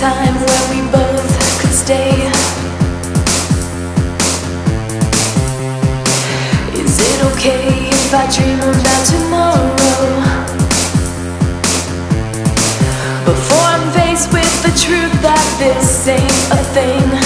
time 0.00 0.34
where 0.34 0.64
we 0.70 0.80
both 0.90 1.60
could 1.60 1.74
stay. 1.74 2.08
Is 6.72 6.98
it 6.98 7.20
okay 7.32 7.90
if 7.90 8.14
I 8.14 8.24
dream 8.34 8.60
about 8.60 9.04
tomorrow? 9.12 9.76
Before 13.26 13.66
I'm 13.74 13.92
faced 13.92 14.32
with 14.32 14.62
the 14.62 14.72
truth 14.80 15.20
that 15.20 15.44
this 15.58 16.08
ain't 16.08 16.50
a 16.50 16.64
thing. 16.72 17.19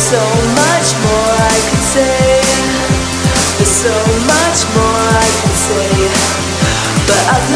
So 0.00 0.16
much 0.56 0.88
more 1.04 1.30
I 1.44 1.56
could 1.68 1.84
say. 1.92 2.40
There's 3.58 3.76
so 3.84 3.96
much 4.24 4.60
more 4.72 5.00
I 5.12 5.28
could 5.40 5.58
say. 5.68 6.08
But 7.06 7.22
I've 7.28 7.50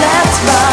that's 0.00 0.42
right. 0.44 0.65